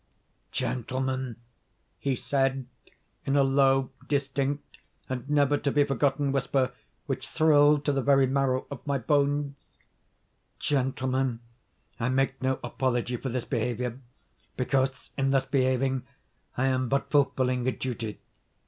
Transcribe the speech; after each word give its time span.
"Gentlemen," 0.51 1.35
he 1.99 2.15
said, 2.15 2.65
in 3.23 3.35
a 3.35 3.43
low, 3.43 3.91
distinct, 4.07 4.79
and 5.07 5.29
never 5.29 5.59
to 5.59 5.71
be 5.71 5.83
forgotten 5.83 6.31
whisper 6.31 6.71
which 7.05 7.27
thrilled 7.27 7.85
to 7.85 7.91
the 7.91 8.01
very 8.01 8.25
marrow 8.25 8.65
of 8.71 8.81
my 8.87 8.97
bones, 8.97 9.69
"Gentlemen, 10.57 11.39
I 11.99 12.09
make 12.09 12.41
no 12.41 12.59
apology 12.63 13.17
for 13.17 13.29
this 13.29 13.45
behaviour, 13.45 13.99
because 14.57 15.11
in 15.19 15.29
thus 15.29 15.45
behaving, 15.45 16.07
I 16.57 16.65
am 16.65 16.89
but 16.89 17.11
fulfilling 17.11 17.67
a 17.67 17.71
duty. 17.71 18.19